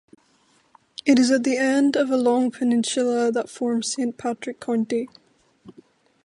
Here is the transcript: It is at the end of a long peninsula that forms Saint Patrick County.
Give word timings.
It 1.05 1.19
is 1.19 1.29
at 1.29 1.43
the 1.43 1.57
end 1.57 1.95
of 1.95 2.09
a 2.09 2.17
long 2.17 2.49
peninsula 2.49 3.31
that 3.33 3.51
forms 3.51 3.93
Saint 3.93 4.17
Patrick 4.17 4.59
County. 4.59 5.07